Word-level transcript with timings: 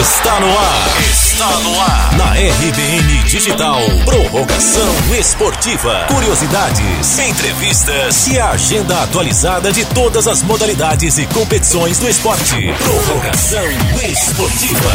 Está 0.00 0.40
no 0.40 0.46
ar. 0.46 1.00
Está 1.10 1.58
no 1.58 1.78
ar. 1.78 2.16
Na 2.16 2.32
RBN 2.32 3.22
Digital. 3.24 3.80
Prorrogação 4.06 4.88
esportiva. 5.14 6.06
Curiosidades, 6.08 7.18
entrevistas 7.18 8.26
e 8.28 8.38
a 8.38 8.52
agenda 8.52 9.02
atualizada 9.02 9.70
de 9.70 9.84
todas 9.84 10.26
as 10.26 10.42
modalidades 10.42 11.18
e 11.18 11.26
competições 11.26 11.98
do 11.98 12.08
esporte. 12.08 12.72
Prorrogação 12.78 13.66
esportiva. 14.10 14.90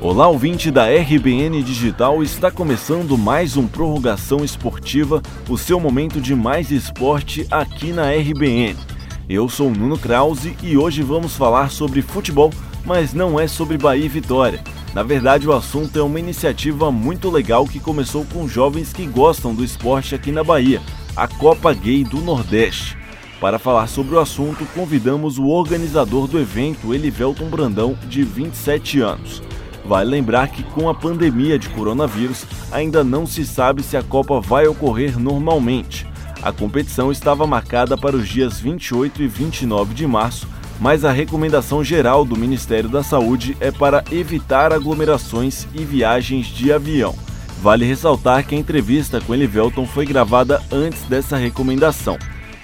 Olá, 0.00 0.28
ouvinte 0.28 0.70
da 0.70 0.86
RBN 0.86 1.60
Digital, 1.64 2.22
está 2.22 2.52
começando 2.52 3.18
mais 3.18 3.56
um 3.56 3.66
Prorrogação 3.66 4.44
Esportiva, 4.44 5.20
o 5.48 5.58
seu 5.58 5.80
momento 5.80 6.20
de 6.20 6.36
mais 6.36 6.70
esporte 6.70 7.44
aqui 7.50 7.92
na 7.92 8.12
RBN. 8.12 8.91
Eu 9.32 9.48
sou 9.48 9.70
Nuno 9.70 9.96
Krause 9.96 10.54
e 10.62 10.76
hoje 10.76 11.00
vamos 11.00 11.34
falar 11.34 11.70
sobre 11.70 12.02
futebol, 12.02 12.52
mas 12.84 13.14
não 13.14 13.40
é 13.40 13.48
sobre 13.48 13.78
Bahia 13.78 14.04
e 14.04 14.08
Vitória. 14.08 14.62
Na 14.92 15.02
verdade, 15.02 15.48
o 15.48 15.54
assunto 15.54 15.98
é 15.98 16.02
uma 16.02 16.20
iniciativa 16.20 16.92
muito 16.92 17.30
legal 17.30 17.66
que 17.66 17.80
começou 17.80 18.26
com 18.26 18.46
jovens 18.46 18.92
que 18.92 19.06
gostam 19.06 19.54
do 19.54 19.64
esporte 19.64 20.14
aqui 20.14 20.30
na 20.30 20.44
Bahia, 20.44 20.82
a 21.16 21.26
Copa 21.26 21.72
Gay 21.72 22.04
do 22.04 22.18
Nordeste. 22.18 22.94
Para 23.40 23.58
falar 23.58 23.86
sobre 23.86 24.16
o 24.16 24.20
assunto, 24.20 24.66
convidamos 24.74 25.38
o 25.38 25.46
organizador 25.46 26.28
do 26.28 26.38
evento, 26.38 26.92
Elivelton 26.92 27.48
Brandão, 27.48 27.96
de 28.06 28.22
27 28.24 29.00
anos. 29.00 29.42
Vale 29.82 30.10
lembrar 30.10 30.48
que 30.48 30.62
com 30.62 30.90
a 30.90 30.94
pandemia 30.94 31.58
de 31.58 31.70
coronavírus, 31.70 32.44
ainda 32.70 33.02
não 33.02 33.24
se 33.24 33.46
sabe 33.46 33.82
se 33.82 33.96
a 33.96 34.02
Copa 34.02 34.42
vai 34.42 34.66
ocorrer 34.66 35.18
normalmente. 35.18 36.11
A 36.42 36.50
competição 36.50 37.12
estava 37.12 37.46
marcada 37.46 37.96
para 37.96 38.16
os 38.16 38.28
dias 38.28 38.58
28 38.58 39.22
e 39.22 39.28
29 39.28 39.94
de 39.94 40.04
março, 40.08 40.48
mas 40.80 41.04
a 41.04 41.12
recomendação 41.12 41.84
geral 41.84 42.24
do 42.24 42.36
Ministério 42.36 42.88
da 42.88 43.04
Saúde 43.04 43.56
é 43.60 43.70
para 43.70 44.02
evitar 44.10 44.72
aglomerações 44.72 45.68
e 45.72 45.84
viagens 45.84 46.48
de 46.48 46.72
avião. 46.72 47.14
Vale 47.62 47.84
ressaltar 47.84 48.44
que 48.44 48.56
a 48.56 48.58
entrevista 48.58 49.20
com 49.20 49.32
Elivelton 49.32 49.86
foi 49.86 50.04
gravada 50.04 50.60
antes 50.72 51.02
dessa 51.02 51.36
recomendação. 51.36 52.18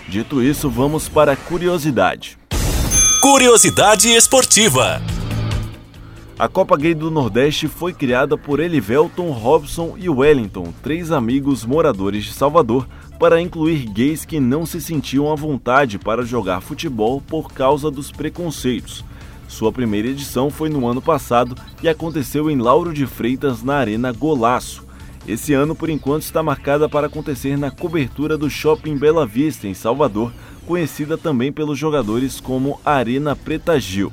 Dito 0.09 0.43
isso, 0.43 0.69
vamos 0.69 1.09
para 1.09 1.33
a 1.33 1.37
curiosidade. 1.37 2.37
Curiosidade 3.23 4.09
esportiva. 4.09 5.01
A 6.37 6.49
Copa 6.49 6.77
Gay 6.77 6.95
do 6.95 7.13
Nordeste 7.13 7.69
foi 7.69 7.93
criada 7.93 8.37
por 8.37 8.59
Elivelton, 8.59 9.31
Robson 9.31 9.95
e 9.97 10.09
Wellington, 10.09 10.73
três 10.83 11.13
amigos 11.13 11.65
moradores 11.65 12.25
de 12.25 12.33
Salvador, 12.33 12.89
para 13.19 13.41
incluir 13.41 13.87
gays 13.87 14.25
que 14.25 14.39
não 14.39 14.65
se 14.65 14.81
sentiam 14.81 15.31
à 15.31 15.35
vontade 15.35 15.99
para 15.99 16.25
jogar 16.25 16.61
futebol 16.61 17.21
por 17.21 17.53
causa 17.53 17.91
dos 17.91 18.13
preconceitos. 18.13 19.05
Sua 19.49 19.73
primeira 19.73 20.09
edição 20.09 20.51
foi 20.51 20.69
no 20.69 20.87
ano 20.87 21.03
passado 21.03 21.57
e 21.83 21.89
aconteceu 21.89 22.51
em 22.51 22.57
Lauro 22.57 22.93
de 22.93 23.07
Freitas, 23.07 23.63
na 23.63 23.77
Arena 23.77 24.13
Golaço. 24.13 24.87
Esse 25.27 25.53
ano, 25.53 25.75
por 25.75 25.91
enquanto, 25.91 26.23
está 26.23 26.43
marcada 26.43 26.89
para 26.89 27.07
acontecer 27.07 27.59
na 27.59 27.71
cobertura 27.71 28.39
do 28.39 28.49
Shopping 28.49 28.97
Bela 28.97 29.27
Vista, 29.27 29.67
em 29.67 29.75
Salvador, 29.75 30.33
conhecida 30.67 31.19
também 31.19 31.51
pelos 31.51 31.79
jogadores 31.79 32.41
como 32.41 32.81
Arena 32.85 33.35
Preta 33.35 33.81
Gil. 33.81 34.13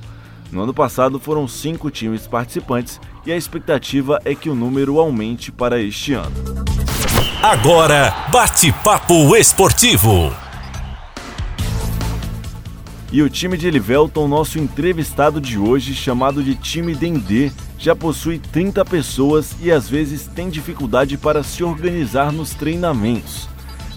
No 0.52 0.62
ano 0.62 0.74
passado 0.74 1.20
foram 1.20 1.48
cinco 1.48 1.92
times 1.92 2.28
participantes 2.28 3.00
e 3.26 3.32
a 3.32 3.38
expectativa 3.38 4.20
é 4.24 4.34
que 4.34 4.50
o 4.50 4.56
número 4.56 5.00
aumente 5.00 5.52
para 5.52 5.82
este 5.82 6.14
ano. 6.14 6.65
Agora, 7.42 8.28
bate-papo 8.32 9.36
esportivo. 9.36 10.34
E 13.12 13.22
o 13.22 13.30
time 13.30 13.58
de 13.58 13.68
Elivelton, 13.68 14.28
nosso 14.28 14.58
entrevistado 14.58 15.40
de 15.40 15.58
hoje, 15.58 15.94
chamado 15.94 16.42
de 16.42 16.56
time 16.56 16.96
Dendê, 16.96 17.52
já 17.78 17.96
possui 17.96 18.40
30 18.40 18.84
pessoas 18.86 19.56
e 19.62 19.72
às 19.72 19.88
vezes 19.88 20.28
tem 20.28 20.50
dificuldade 20.50 21.18
para 21.18 21.44
se 21.44 21.64
organizar 21.64 22.32
nos 22.32 22.54
treinamentos. 22.56 23.48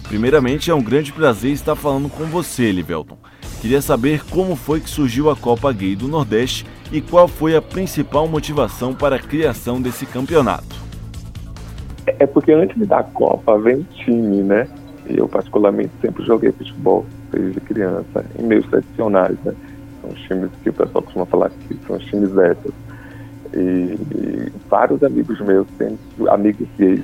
Primeiramente, 0.03 0.69
é 0.69 0.75
um 0.75 0.83
grande 0.83 1.11
prazer 1.11 1.53
estar 1.53 1.75
falando 1.75 2.09
com 2.09 2.25
você, 2.25 2.65
Elivelton. 2.65 3.17
Queria 3.61 3.81
saber 3.81 4.23
como 4.29 4.55
foi 4.55 4.79
que 4.79 4.89
surgiu 4.89 5.29
a 5.29 5.35
Copa 5.35 5.71
Gay 5.71 5.95
do 5.95 6.07
Nordeste 6.07 6.65
e 6.91 7.01
qual 7.01 7.27
foi 7.27 7.55
a 7.55 7.61
principal 7.61 8.27
motivação 8.27 8.93
para 8.93 9.15
a 9.15 9.19
criação 9.19 9.81
desse 9.81 10.05
campeonato. 10.05 10.88
É 12.19 12.25
porque 12.25 12.51
antes 12.51 12.87
da 12.87 13.03
Copa 13.03 13.57
vem 13.59 13.85
time, 13.91 14.43
né? 14.43 14.67
E 15.07 15.17
eu 15.17 15.27
particularmente 15.27 15.91
sempre 16.01 16.23
joguei 16.25 16.51
futebol 16.51 17.05
desde 17.31 17.59
criança, 17.61 18.25
em 18.37 18.43
meios 18.43 18.65
tradicionais, 18.67 19.37
né? 19.43 19.53
São 20.01 20.09
os 20.11 20.19
times 20.21 20.49
que 20.63 20.69
o 20.69 20.73
pessoal 20.73 21.03
costuma 21.03 21.25
falar 21.25 21.49
que 21.49 21.77
são 21.85 21.97
os 21.97 22.05
times 22.05 22.35
héteros. 22.37 22.75
E, 23.53 23.57
e, 23.57 24.51
vários 24.69 25.03
amigos 25.03 25.39
meus, 25.41 25.67
sempre, 25.77 25.97
amigos 26.29 26.67
gays, 26.77 27.03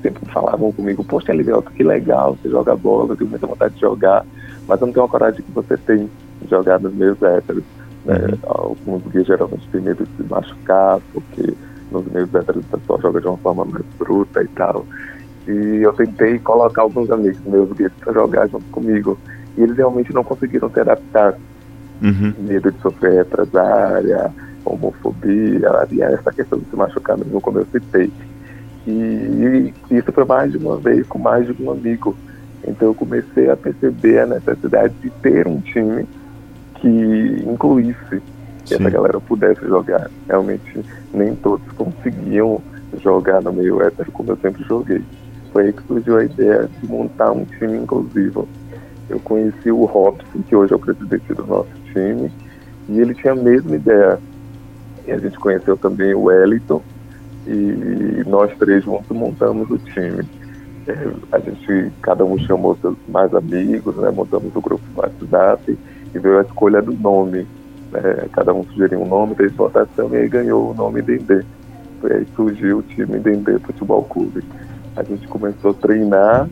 sempre 0.00 0.24
falavam 0.32 0.72
comigo, 0.72 1.04
poxa, 1.04 1.32
Elivelto, 1.32 1.70
que 1.72 1.82
legal, 1.82 2.36
você 2.36 2.48
joga 2.48 2.74
bola, 2.74 3.12
eu 3.12 3.16
tenho 3.16 3.30
muita 3.30 3.46
vontade 3.46 3.74
de 3.74 3.80
jogar 3.80 4.24
mas 4.66 4.80
eu 4.80 4.86
não 4.86 4.92
tenho 4.92 5.06
a 5.06 5.08
coragem 5.08 5.42
que 5.42 5.52
você 5.52 5.76
tem 5.76 6.08
de 6.40 6.50
jogar 6.50 6.80
nos 6.80 6.94
meios 6.94 7.20
héteros. 7.22 7.64
Né? 8.04 8.16
Uhum. 8.16 8.38
Alguns 8.42 9.02
gays 9.12 9.26
geralmente 9.26 9.68
têm 9.68 9.80
medo 9.80 10.04
de 10.04 10.16
se 10.16 10.22
machucar, 10.28 11.00
porque 11.12 11.54
nos 11.92 12.06
meios 12.10 12.34
héteros 12.34 12.64
o 12.64 12.78
pessoal 12.78 13.00
joga 13.00 13.20
de 13.20 13.26
uma 13.26 13.36
forma 13.38 13.64
mais 13.64 13.84
bruta 13.98 14.42
e 14.42 14.48
tal. 14.48 14.86
E 15.46 15.80
eu 15.82 15.92
tentei 15.92 16.38
colocar 16.38 16.82
alguns 16.82 17.10
amigos 17.10 17.40
meus 17.44 17.72
gays 17.72 17.92
para 18.00 18.12
jogar 18.12 18.48
junto 18.48 18.64
comigo. 18.66 19.18
E 19.56 19.62
eles 19.62 19.76
realmente 19.76 20.12
não 20.12 20.24
conseguiram 20.24 20.70
se 20.70 20.80
adaptar. 20.80 21.34
Uhum. 22.02 22.34
Medo 22.38 22.72
de 22.72 22.80
sofrer 22.80 23.12
represária, 23.12 24.32
homofobia, 24.64 25.86
e 25.90 26.02
essa 26.02 26.32
questão 26.32 26.58
de 26.58 26.64
se 26.64 26.76
machucar 26.76 27.16
mesmo, 27.16 27.40
como 27.40 27.58
eu 27.58 27.66
citei. 27.66 28.10
E, 28.86 28.90
e 28.90 29.74
isso 29.96 30.10
foi 30.12 30.24
mais 30.24 30.50
de 30.50 30.58
uma 30.58 30.76
vez, 30.78 31.06
com 31.06 31.18
mais 31.18 31.46
de 31.46 31.62
um 31.62 31.70
amigo. 31.70 32.16
Então 32.66 32.88
eu 32.88 32.94
comecei 32.94 33.50
a 33.50 33.56
perceber 33.56 34.20
a 34.20 34.26
necessidade 34.26 34.94
de 35.00 35.10
ter 35.10 35.46
um 35.46 35.60
time 35.60 36.06
que 36.76 37.44
incluísse, 37.46 38.22
que 38.64 38.74
essa 38.74 38.90
galera 38.90 39.20
pudesse 39.20 39.60
jogar. 39.66 40.10
Realmente 40.26 40.84
nem 41.12 41.34
todos 41.36 41.66
conseguiam 41.72 42.60
jogar 43.02 43.42
no 43.42 43.52
meio 43.52 43.82
hétero 43.82 44.10
como 44.12 44.32
eu 44.32 44.36
sempre 44.36 44.62
joguei. 44.64 45.02
Foi 45.52 45.66
aí 45.66 45.72
que 45.72 45.82
surgiu 45.86 46.16
a 46.16 46.24
ideia 46.24 46.68
de 46.80 46.86
montar 46.86 47.32
um 47.32 47.44
time 47.44 47.78
inclusivo. 47.78 48.48
Eu 49.08 49.20
conheci 49.20 49.70
o 49.70 49.84
Robson, 49.84 50.42
que 50.48 50.56
hoje 50.56 50.72
é 50.72 50.76
o 50.76 50.78
presidente 50.78 51.34
do 51.34 51.46
nosso 51.46 51.70
time, 51.92 52.32
e 52.88 53.00
ele 53.00 53.14
tinha 53.14 53.32
a 53.32 53.36
mesma 53.36 53.76
ideia. 53.76 54.18
E 55.06 55.12
a 55.12 55.18
gente 55.18 55.38
conheceu 55.38 55.76
também 55.76 56.14
o 56.14 56.24
Wellington, 56.24 56.82
e 57.46 58.22
nós 58.26 58.56
três 58.56 58.84
juntos 58.84 59.14
montamos 59.14 59.70
o 59.70 59.78
time. 59.78 60.24
É, 60.86 60.94
a 61.30 61.38
gente, 61.38 61.92
cada 62.00 62.24
um 62.24 62.38
chamou 62.38 62.76
seus 62.80 62.96
mais 63.08 63.32
amigos, 63.34 63.94
né? 63.96 64.10
Montamos 64.10 64.54
o 64.54 64.60
grupo 64.60 64.82
no 64.94 65.02
WhatsApp 65.02 65.78
e 66.14 66.18
veio 66.18 66.38
a 66.38 66.42
escolha 66.42 66.80
do 66.80 66.92
nome. 66.92 67.46
Né? 67.92 68.28
Cada 68.32 68.52
um 68.52 68.64
sugeriu 68.64 69.02
um 69.02 69.06
nome, 69.06 69.34
fez 69.34 69.52
votação 69.52 70.08
e 70.12 70.16
aí 70.16 70.28
ganhou 70.28 70.70
o 70.70 70.74
nome 70.74 71.02
Dendê. 71.02 71.44
Foi 72.00 72.12
aí 72.12 72.26
surgiu 72.34 72.78
o 72.78 72.82
time 72.82 73.18
Dendê 73.18 73.58
Futebol 73.58 74.02
Clube. 74.04 74.42
A 74.96 75.02
gente 75.02 75.28
começou 75.28 75.70
a 75.70 75.74
treinar 75.74 76.48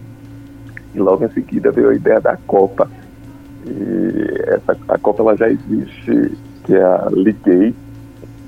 e 0.94 0.98
logo 0.98 1.24
em 1.24 1.30
seguida 1.30 1.72
veio 1.72 1.90
a 1.90 1.94
ideia 1.94 2.20
da 2.20 2.36
Copa. 2.46 2.88
E 3.66 4.42
essa, 4.46 4.76
a 4.88 4.98
Copa 4.98 5.22
ela 5.22 5.36
já 5.36 5.48
existe, 5.48 6.36
que 6.64 6.74
é 6.74 6.82
a 6.82 7.08
Liguei, 7.10 7.74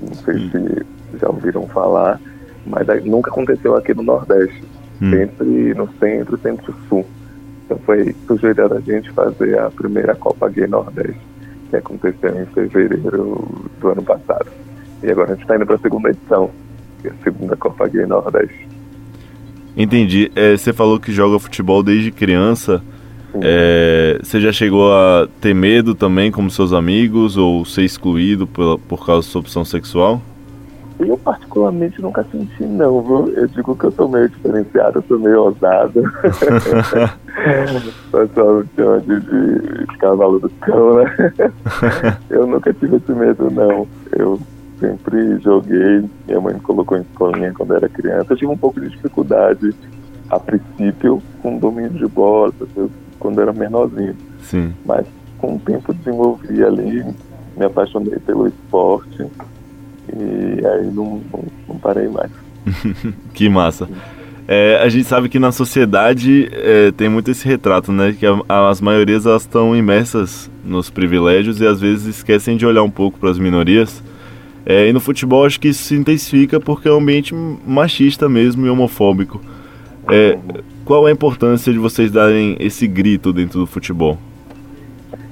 não 0.01 0.13
sei 0.15 0.49
se 0.49 0.85
já 1.19 1.29
ouviram 1.29 1.67
falar, 1.67 2.19
mas 2.65 2.87
nunca 3.05 3.29
aconteceu 3.29 3.75
aqui 3.75 3.93
no 3.93 4.03
Nordeste 4.03 4.63
hum. 5.01 5.11
sempre 5.11 5.73
no 5.73 5.89
centro, 5.99 6.37
centro-sul. 6.37 7.05
Então 7.65 7.77
foi 7.85 8.15
sugerido 8.27 8.73
a 8.73 8.79
gente 8.79 9.11
fazer 9.11 9.59
a 9.59 9.69
primeira 9.69 10.15
Copa 10.15 10.49
Gay 10.49 10.67
Nordeste, 10.67 11.19
que 11.73 11.77
aconteceu 11.77 12.41
em 12.41 12.45
fevereiro 12.47 13.71
do 13.79 13.87
ano 13.89 14.03
passado. 14.03 14.47
E 15.01 15.09
agora 15.09 15.31
a 15.31 15.33
gente 15.33 15.41
está 15.41 15.55
indo 15.55 15.65
para 15.65 15.75
a 15.75 15.79
segunda 15.79 16.09
edição, 16.09 16.51
que 17.01 17.07
é 17.07 17.11
a 17.11 17.23
segunda 17.23 17.55
Copa 17.55 17.87
Gay 17.87 18.05
Nordeste. 18.05 18.67
Entendi. 19.75 20.31
É, 20.35 20.55
você 20.55 20.71
falou 20.71 20.99
que 20.99 21.11
joga 21.11 21.39
futebol 21.39 21.81
desde 21.81 22.11
criança. 22.11 22.81
É, 23.41 24.19
você 24.21 24.39
já 24.39 24.51
chegou 24.51 24.93
a 24.93 25.27
ter 25.41 25.55
medo 25.55 25.95
também, 25.95 26.31
como 26.31 26.51
seus 26.51 26.71
amigos, 26.71 27.35
ou 27.35 27.65
ser 27.65 27.81
excluído 27.81 28.45
por, 28.45 28.77
por 28.79 29.03
causa 29.03 29.27
da 29.27 29.31
sua 29.31 29.41
opção 29.41 29.65
sexual? 29.65 30.21
Eu, 30.99 31.17
particularmente, 31.17 32.01
nunca 32.01 32.25
senti, 32.31 32.63
não, 32.63 33.01
viu? 33.01 33.33
Eu 33.35 33.47
digo 33.47 33.75
que 33.75 33.85
eu 33.85 33.91
sou 33.91 34.07
meio 34.07 34.29
diferenciado, 34.29 34.99
eu 34.99 35.03
sou 35.03 35.19
meio 35.19 35.43
ousado. 35.43 35.99
o 35.99 38.11
pessoal 38.11 38.55
me 38.55 38.69
chama 38.75 38.99
de, 39.01 39.19
de 39.19 39.97
cavalo 39.97 40.39
do 40.39 40.49
cão, 40.49 41.03
né? 41.03 41.15
eu 42.29 42.47
nunca 42.47 42.73
tive 42.73 42.97
esse 42.97 43.11
medo, 43.11 43.49
não. 43.51 43.87
Eu 44.11 44.39
sempre 44.79 45.39
joguei, 45.39 46.09
minha 46.27 46.41
mãe 46.41 46.53
me 46.53 46.59
colocou 46.59 46.97
em 46.97 47.01
escolinha 47.01 47.53
quando 47.53 47.75
era 47.75 47.89
criança. 47.89 48.33
Eu 48.33 48.37
tive 48.37 48.51
um 48.51 48.57
pouco 48.57 48.79
de 48.79 48.89
dificuldade, 48.89 49.73
a 50.29 50.39
princípio, 50.39 51.21
com 51.41 51.57
domínio 51.57 51.91
de 51.91 52.07
bola, 52.07 52.53
quando 53.19 53.41
era 53.41 53.51
menorzinho. 53.51 54.15
Sim. 54.41 54.73
Mas 54.85 55.05
com 55.37 55.55
o 55.55 55.59
tempo 55.59 55.93
desenvolvi 55.93 56.63
ali 56.63 57.03
me 57.57 57.65
apaixonei 57.65 58.17
pelo 58.19 58.47
esporte 58.47 59.27
e 60.81 60.85
não, 60.85 61.21
não, 61.31 61.43
não 61.67 61.77
parei 61.77 62.07
mais. 62.07 62.31
que 63.33 63.49
massa. 63.49 63.87
É, 64.47 64.79
a 64.83 64.89
gente 64.89 65.05
sabe 65.05 65.29
que 65.29 65.39
na 65.39 65.51
sociedade 65.51 66.49
é, 66.51 66.91
tem 66.91 67.07
muito 67.07 67.31
esse 67.31 67.47
retrato, 67.47 67.91
né? 67.91 68.15
Que 68.17 68.25
a, 68.25 68.69
as 68.69 68.81
maiorias 68.81 69.25
elas 69.25 69.43
estão 69.43 69.75
imersas 69.75 70.49
nos 70.63 70.89
privilégios 70.89 71.61
e 71.61 71.67
às 71.67 71.79
vezes 71.79 72.17
esquecem 72.17 72.57
de 72.57 72.65
olhar 72.65 72.83
um 72.83 72.89
pouco 72.89 73.19
para 73.19 73.29
as 73.29 73.39
minorias. 73.39 74.03
É, 74.65 74.87
e 74.87 74.93
no 74.93 74.99
futebol 74.99 75.45
acho 75.45 75.59
que 75.59 75.69
isso 75.69 75.83
se 75.83 75.95
intensifica 75.95 76.59
porque 76.59 76.87
é 76.87 76.91
um 76.91 76.97
ambiente 76.97 77.33
machista 77.33 78.27
mesmo 78.27 78.65
e 78.65 78.69
homofóbico. 78.69 79.41
É, 80.09 80.37
qual 80.83 81.05
a 81.05 81.11
importância 81.11 81.71
de 81.71 81.79
vocês 81.79 82.11
darem 82.11 82.57
esse 82.59 82.87
grito 82.87 83.31
dentro 83.31 83.59
do 83.59 83.67
futebol? 83.67 84.17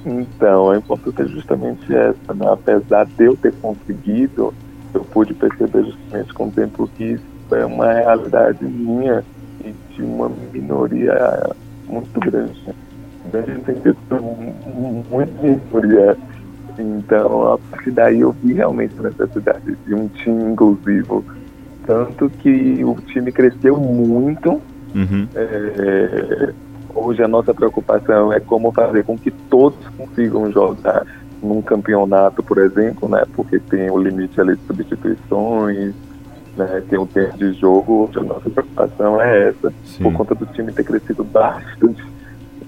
Então, 0.04 0.70
a 0.70 0.76
importância 0.76 1.22
é 1.22 1.28
justamente 1.28 1.94
essa, 1.94 2.34
né? 2.34 2.46
apesar 2.50 3.06
de 3.06 3.24
eu 3.24 3.36
ter 3.36 3.52
conseguido, 3.54 4.52
eu 4.94 5.04
pude 5.04 5.34
perceber 5.34 5.84
justamente 5.84 6.32
com 6.34 6.48
o 6.48 6.50
tempo 6.50 6.88
que 6.96 7.04
isso 7.04 7.54
é 7.54 7.64
uma 7.64 7.92
realidade 7.92 8.64
minha 8.64 9.24
e 9.64 9.74
de 9.94 10.02
uma 10.02 10.30
minoria 10.52 11.14
muito 11.88 12.20
grande. 12.20 12.74
Grande 13.30 13.52
no 13.52 13.64
sentido 13.64 13.96
muito 15.10 15.42
minoria. 15.42 16.16
Então, 16.78 17.52
a 17.52 17.58
partir 17.58 17.90
daí 17.90 18.20
eu 18.20 18.32
vi 18.32 18.54
realmente 18.54 18.94
a 18.98 19.02
necessidade 19.02 19.76
de 19.86 19.94
um 19.94 20.08
time 20.08 20.52
inclusivo. 20.52 21.24
Tanto 21.86 22.30
que 22.30 22.82
o 22.84 22.94
time 23.06 23.30
cresceu 23.30 23.76
muito. 23.76 24.60
Uhum. 24.94 25.28
É, 25.34 26.52
hoje 26.94 27.22
a 27.22 27.28
nossa 27.28 27.52
preocupação 27.52 28.32
é 28.32 28.40
como 28.40 28.72
fazer 28.72 29.04
com 29.04 29.18
que 29.18 29.30
todos 29.30 29.78
consigam 29.96 30.50
jogar 30.50 31.06
num 31.42 31.60
campeonato, 31.60 32.42
por 32.42 32.58
exemplo, 32.58 33.08
né? 33.08 33.24
Porque 33.34 33.58
tem 33.58 33.90
o 33.90 33.98
limite 33.98 34.40
ali 34.40 34.56
de 34.56 34.64
substituições, 34.66 35.94
né? 36.56 36.82
Tem 36.88 36.98
um 36.98 37.06
tempo 37.06 37.36
de 37.36 37.52
jogo, 37.54 38.10
a 38.16 38.20
nossa 38.20 38.48
preocupação 38.48 39.20
é 39.20 39.48
essa, 39.48 39.72
Sim. 39.84 40.04
por 40.04 40.12
conta 40.12 40.34
do 40.34 40.46
time 40.46 40.72
ter 40.72 40.84
crescido 40.84 41.24
bastante. 41.24 42.02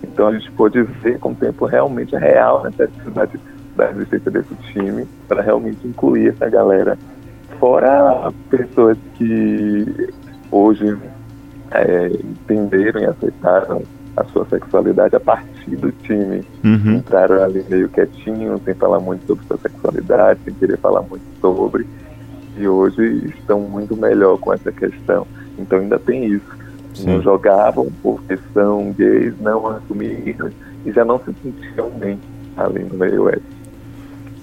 Então 0.03 0.29
a 0.29 0.32
gente 0.32 0.50
pôde 0.53 0.82
ver 0.82 1.19
com 1.19 1.31
o 1.31 1.35
tempo 1.35 1.65
realmente 1.67 2.15
real 2.17 2.67
a 2.67 2.71
necessidade 2.71 3.38
da 3.76 3.91
existência 3.91 4.31
desse 4.31 4.55
time 4.73 5.06
para 5.29 5.43
realmente 5.43 5.87
incluir 5.87 6.29
essa 6.29 6.49
galera. 6.49 6.99
Fora 7.59 8.32
pessoas 8.50 8.99
que 9.15 10.12
hoje 10.50 10.97
é, 11.71 12.06
entenderam 12.06 13.00
e 13.00 13.06
aceitaram 13.06 13.82
a 14.17 14.25
sua 14.25 14.44
sexualidade 14.47 15.17
a 15.17 15.21
partir 15.21 15.53
do 15.70 15.93
time. 15.93 16.43
Uhum. 16.62 16.96
Entraram 16.96 17.43
ali 17.43 17.64
meio 17.69 17.88
quietinho, 17.88 18.61
sem 18.64 18.75
falar 18.75 19.00
muito 19.00 19.26
sobre 19.26 19.44
sua 19.46 19.58
sexualidade, 19.58 20.40
sem 20.44 20.55
querer 20.55 20.78
falar 20.78 21.02
muito 21.02 21.25
sobre. 21.40 21.87
E 22.56 22.69
hoje 22.69 23.32
estão 23.38 23.61
muito 23.61 23.96
melhor 23.96 24.38
com 24.38 24.52
essa 24.52 24.70
questão. 24.70 25.26
Então 25.58 25.78
ainda 25.78 25.99
tem 25.99 26.26
isso. 26.26 26.64
Sim. 26.94 27.06
Não 27.06 27.22
jogavam 27.22 27.90
porque 28.02 28.38
são 28.52 28.93
gays, 28.93 29.34
não 29.40 29.66
assumiram 29.66 30.50
e 30.87 30.93
já 30.93 31.05
não 31.05 31.19
se 31.19 31.34
sentiam 31.43 31.90
bem 31.90 32.19
ali 32.56 32.84
no 32.84 32.96
meio 32.96 33.22
oeste. 33.25 33.43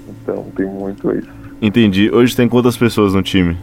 Então 0.10 0.46
tem 0.56 0.66
muito 0.66 1.12
isso. 1.16 1.30
Entendi. 1.62 2.10
Hoje 2.12 2.36
tem 2.36 2.50
quantas 2.50 2.76
pessoas 2.76 3.14
no 3.14 3.22
time? 3.22 3.58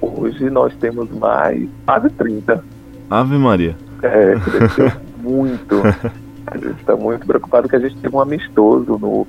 Hoje 0.00 0.50
nós 0.50 0.74
temos 0.76 1.08
mais 1.12 1.68
quase 1.86 2.10
30. 2.10 2.64
Ave 3.08 3.36
Maria. 3.38 3.76
É, 4.02 4.34
cresceu 4.40 4.90
muito. 5.22 5.76
A 6.52 6.58
gente 6.58 6.80
está 6.80 6.94
muito 6.96 7.26
preocupado 7.26 7.68
que 7.68 7.76
a 7.76 7.78
gente 7.78 7.96
teve 7.96 8.14
um 8.14 8.20
amistoso 8.20 8.98
no, 8.98 9.26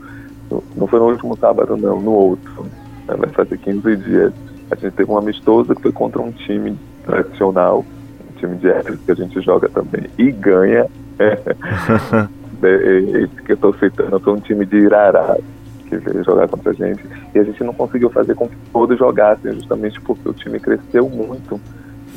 no, 0.51 0.63
Não 0.75 0.87
foi 0.87 0.99
no 0.99 1.09
último 1.09 1.37
sábado, 1.37 1.77
não, 1.77 2.01
no 2.01 2.11
outro. 2.11 2.65
Né, 3.07 3.15
vai 3.15 3.29
fazer 3.29 3.57
15 3.57 3.95
dias. 3.97 4.33
A 4.69 4.75
gente 4.75 4.93
teve 4.93 5.09
um 5.09 5.17
amistoso 5.17 5.73
que 5.75 5.81
foi 5.81 5.91
contra 5.91 6.21
um 6.21 6.31
time 6.31 6.77
tradicional, 7.05 7.85
um 8.29 8.39
time 8.39 8.57
de 8.57 8.69
héteros 8.69 8.99
que 9.05 9.11
a 9.11 9.15
gente 9.15 9.41
joga 9.41 9.69
também 9.69 10.09
e 10.17 10.31
ganha. 10.31 10.87
Esse 12.63 13.41
que 13.43 13.51
eu 13.51 13.55
estou 13.55 13.73
citando 13.75 14.19
foi 14.19 14.33
um 14.33 14.39
time 14.39 14.65
de 14.65 14.77
Irará 14.77 15.37
que 15.89 15.97
veio 15.97 16.23
jogar 16.23 16.47
contra 16.47 16.71
a 16.71 16.73
gente. 16.73 17.05
E 17.33 17.39
a 17.39 17.43
gente 17.43 17.63
não 17.63 17.73
conseguiu 17.73 18.09
fazer 18.09 18.35
com 18.35 18.47
que 18.47 18.55
todos 18.71 18.97
jogassem, 18.97 19.53
justamente 19.53 19.99
porque 20.01 20.27
o 20.27 20.33
time 20.33 20.59
cresceu 20.59 21.09
muito. 21.09 21.59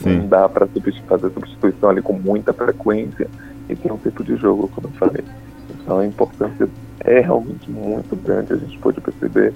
Sim. 0.03 0.19
Não 0.19 0.29
dá 0.29 0.49
para 0.49 0.67
fazer 1.09 1.31
substituição 1.31 1.91
ali 1.91 2.03
com 2.03 2.13
muita 2.13 2.53
frequência 2.53 3.29
e 3.69 3.77
tem 3.77 3.93
um 3.93 3.99
tempo 3.99 4.23
de 4.25 4.37
jogo, 4.37 4.69
como 4.75 4.89
eu 4.89 4.93
falei. 4.93 5.25
Então 5.71 5.99
a 5.99 6.07
importância 6.07 6.69
é 7.01 7.21
realmente 7.21 7.71
muito 7.71 8.17
grande, 8.17 8.53
a 8.53 8.57
gente 8.57 8.79
pode 8.79 9.01
perceber 9.01 9.53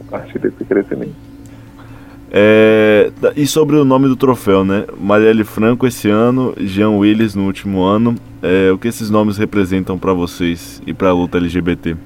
a 0.00 0.10
partir 0.10 0.38
desse 0.38 0.64
crescimento. 0.64 1.34
É, 2.36 3.12
e 3.36 3.46
sobre 3.46 3.76
o 3.76 3.84
nome 3.84 4.08
do 4.08 4.16
troféu, 4.16 4.64
né? 4.64 4.86
Marielle 4.98 5.44
Franco 5.44 5.86
esse 5.86 6.10
ano, 6.10 6.52
Jean 6.58 6.90
Willis 6.90 7.34
no 7.36 7.46
último 7.46 7.84
ano. 7.84 8.16
É, 8.42 8.72
o 8.72 8.78
que 8.78 8.88
esses 8.88 9.08
nomes 9.08 9.38
representam 9.38 9.96
para 9.96 10.12
vocês 10.12 10.82
e 10.84 10.92
para 10.92 11.10
a 11.10 11.12
luta 11.12 11.38
LGBT? 11.38 11.96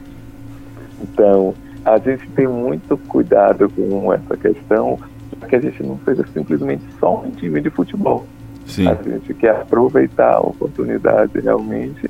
Então, 1.01 1.55
a 1.83 1.97
gente 1.97 2.29
tem 2.31 2.47
muito 2.47 2.97
cuidado 3.09 3.71
com 3.71 4.13
essa 4.13 4.37
questão, 4.37 4.99
para 5.41 5.49
que 5.49 5.57
a 5.57 5.61
gente 5.61 5.83
não 5.83 5.99
seja 6.05 6.23
simplesmente 6.35 6.83
só 7.01 7.23
um 7.25 7.31
time 7.31 7.63
de 7.63 7.71
futebol. 7.71 8.27
Sim. 8.69 8.87
A 8.87 8.95
gente 8.95 9.35
quer 9.35 9.57
aproveitar 9.63 10.35
a 10.35 10.41
oportunidade 10.41 11.41
realmente 11.41 12.09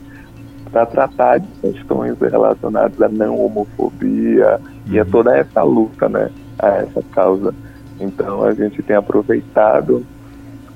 para 0.71 0.85
tratar 0.85 1.39
de 1.39 1.49
questões 1.61 2.19
relacionadas 2.21 3.01
à 3.01 3.09
não 3.09 3.41
homofobia 3.41 4.61
uhum. 4.61 4.93
e 4.93 4.99
a 4.99 5.05
uhum. 5.05 5.11
toda 5.11 5.37
essa 5.37 5.63
luta, 5.63 6.09
né, 6.09 6.31
a 6.59 6.69
essa 6.69 7.03
causa. 7.13 7.55
Então 7.99 8.45
a 8.45 8.53
gente 8.53 8.83
tem 8.83 8.97
aproveitado 8.97 10.05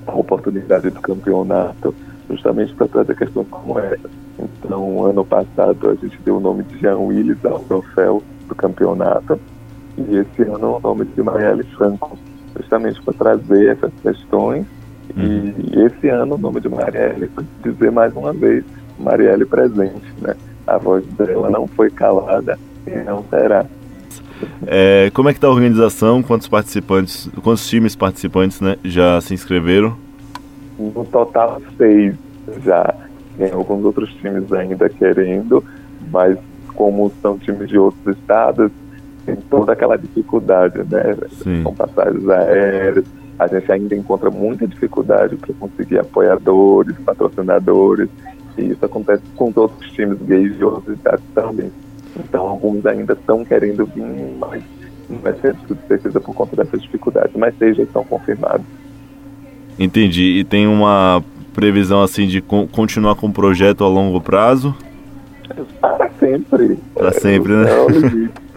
a 0.06 0.14
oportunidade 0.14 0.88
do 0.88 1.00
campeonato 1.00 1.94
justamente 2.30 2.72
para 2.74 2.88
trazer 2.88 3.16
questões 3.16 3.46
como 3.50 3.78
essa. 3.78 4.10
Então, 4.38 5.04
ano 5.04 5.24
passado 5.24 5.90
a 5.90 5.94
gente 5.94 6.18
deu 6.24 6.38
o 6.38 6.40
nome 6.40 6.62
de 6.64 6.78
Jean 6.78 6.98
Willis 6.98 7.44
ao 7.44 7.58
troféu 7.60 8.22
do 8.48 8.54
campeonato 8.54 9.38
e 9.98 10.16
esse 10.16 10.42
ano 10.42 10.76
o 10.76 10.80
nome 10.80 11.04
de 11.04 11.22
Marielle 11.22 11.64
Franco, 11.76 12.18
justamente 12.56 13.00
para 13.02 13.14
trazer 13.14 13.72
essas 13.72 13.92
questões 14.02 14.66
Uhum. 15.16 15.54
E 15.72 15.82
esse 15.82 16.08
ano 16.08 16.34
o 16.34 16.38
nome 16.38 16.60
de 16.60 16.68
Marielle, 16.68 17.30
dizer 17.62 17.90
mais 17.90 18.14
uma 18.14 18.32
vez, 18.32 18.64
Marielle 18.98 19.44
presente, 19.44 20.12
né? 20.20 20.34
A 20.66 20.78
voz 20.78 21.04
dela 21.18 21.50
não 21.50 21.66
foi 21.66 21.90
calada 21.90 22.58
e 22.86 22.90
não 23.04 23.24
será. 23.28 23.66
É, 24.66 25.10
como 25.12 25.28
é 25.28 25.32
que 25.32 25.38
está 25.38 25.48
a 25.48 25.50
organização? 25.50 26.22
Quantos 26.22 26.48
participantes, 26.48 27.28
quantos 27.42 27.68
times 27.68 27.94
participantes 27.94 28.60
né, 28.60 28.76
já 28.84 29.20
se 29.20 29.34
inscreveram? 29.34 29.96
No 30.78 31.04
total, 31.04 31.60
seis 31.76 32.14
já. 32.64 32.94
Tem 33.36 33.50
alguns 33.50 33.84
outros 33.84 34.12
times 34.14 34.52
ainda 34.52 34.88
querendo, 34.88 35.64
mas 36.10 36.38
como 36.74 37.12
são 37.22 37.38
times 37.38 37.68
de 37.68 37.78
outros 37.78 38.16
estados, 38.16 38.70
tem 39.24 39.36
toda 39.36 39.72
aquela 39.72 39.96
dificuldade, 39.96 40.78
né? 40.90 41.16
Sim. 41.42 41.62
Com 41.62 41.74
passagens 41.74 42.28
aéreas, 42.28 43.04
a 43.44 43.46
gente 43.46 43.72
ainda 43.72 43.96
encontra 43.96 44.30
muita 44.30 44.66
dificuldade 44.66 45.36
para 45.36 45.54
conseguir 45.54 45.98
apoiadores, 45.98 46.96
patrocinadores, 47.04 48.08
e 48.56 48.70
isso 48.70 48.84
acontece 48.84 49.22
com 49.36 49.50
todos 49.50 49.76
os 49.80 49.92
times 49.92 50.18
gays 50.22 50.56
de 50.56 50.64
outras 50.64 50.96
cidades 50.96 51.24
também. 51.34 51.72
Então, 52.16 52.46
alguns 52.46 52.84
ainda 52.84 53.14
estão 53.14 53.44
querendo 53.44 53.86
vir, 53.86 54.36
mas 54.38 54.62
não 55.08 55.18
vai 55.18 55.32
ser 55.40 55.56
certeza 55.88 56.20
por 56.20 56.34
conta 56.34 56.56
dessas 56.56 56.82
dificuldades, 56.82 57.34
mas 57.36 57.54
seis 57.58 57.76
já 57.76 57.82
estão 57.82 58.04
confirmados. 58.04 58.66
Entendi. 59.78 60.38
E 60.38 60.44
tem 60.44 60.66
uma 60.66 61.24
previsão 61.54 62.02
assim 62.02 62.26
de 62.26 62.40
continuar 62.40 63.14
com 63.14 63.28
o 63.28 63.32
projeto 63.32 63.84
a 63.84 63.88
longo 63.88 64.20
prazo? 64.20 64.74
Para 65.80 66.10
sempre. 66.18 66.78
Para 66.94 67.12
sempre, 67.12 67.52
né? 67.52 67.66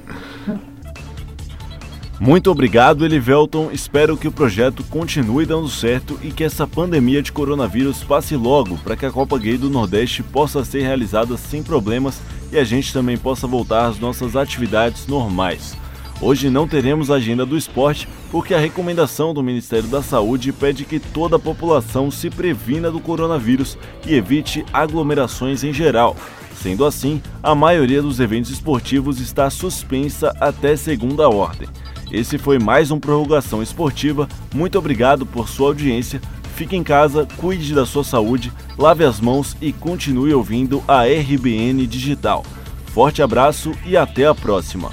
Muito 2.20 2.50
obrigado, 2.50 3.04
Elivelton. 3.04 3.72
Espero 3.74 4.16
que 4.16 4.28
o 4.28 4.32
projeto 4.32 4.84
continue 4.86 5.46
dando 5.46 5.68
certo 5.68 6.18
e 6.24 6.32
que 6.32 6.46
essa 6.46 6.66
pandemia 6.66 7.22
de 7.22 7.32
coronavírus 7.32 8.06
passe 8.06 8.38
logo 8.38 8.78
para 8.78 8.96
que 8.96 9.06
a 9.06 9.12
Copa 9.12 9.38
Gay 9.38 9.58
do 9.58 9.70
Nordeste 9.70 10.24
possa 10.24 10.64
ser 10.64 10.82
realizada 10.82 11.36
sem 11.36 11.62
problemas 11.62 12.22
e 12.54 12.58
a 12.58 12.64
gente 12.64 12.94
também 12.94 13.18
possa 13.18 13.46
voltar 13.46 13.88
às 13.88 14.00
nossas 14.00 14.38
atividades 14.38 15.08
normais. 15.08 15.76
Hoje 16.22 16.50
não 16.50 16.66
teremos 16.66 17.12
agenda 17.12 17.46
do 17.46 17.58
esporte 17.58 18.08
porque 18.32 18.54
a 18.54 18.60
recomendação 18.60 19.34
do 19.34 19.44
Ministério 19.44 19.90
da 19.90 20.02
Saúde 20.02 20.54
pede 20.54 20.86
que 20.86 21.00
toda 21.00 21.36
a 21.36 21.40
população 21.40 22.10
se 22.10 22.30
previna 22.30 22.90
do 22.90 23.02
coronavírus 23.02 23.78
e 24.08 24.16
evite 24.16 24.66
aglomerações 24.72 25.66
em 25.66 25.74
geral. 25.74 26.16
Sendo 26.56 26.86
assim, 26.86 27.22
a 27.44 27.54
maioria 27.54 28.02
dos 28.02 28.22
eventos 28.22 28.50
esportivos 28.50 29.20
está 29.20 29.50
suspensa 29.50 30.34
até 30.40 30.78
segunda 30.78 31.28
ordem. 31.28 31.68
Esse 32.12 32.38
foi 32.38 32.60
mais 32.60 32.92
um 32.92 33.00
Prorrogação 33.00 33.62
Esportiva. 33.62 34.28
Muito 34.54 34.78
obrigado 34.78 35.26
por 35.26 35.50
sua 35.50 35.68
audiência. 35.68 36.22
Fique 36.56 36.76
em 36.76 36.84
casa, 36.84 37.28
cuide 37.38 37.74
da 37.74 37.86
sua 37.86 38.04
saúde, 38.04 38.52
lave 38.78 39.04
as 39.04 39.20
mãos 39.20 39.58
e 39.62 39.74
continue 39.74 40.34
ouvindo 40.34 40.84
a 40.88 41.04
RBN 41.04 41.86
Digital. 41.86 42.46
Forte 42.94 43.22
abraço 43.22 43.74
e 43.86 43.98
até 43.98 44.26
a 44.26 44.34
próxima. 44.34 44.92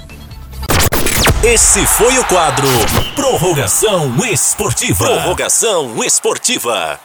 Esse 1.43 1.85
foi 1.85 2.17
o 2.17 2.25
quadro 2.25 2.67
Prorrogação 3.15 4.13
Esportiva. 4.25 5.05
Prorrogação 5.05 6.03
Esportiva. 6.03 6.99